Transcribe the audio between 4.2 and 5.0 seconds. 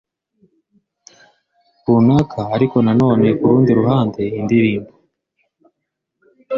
indirimbo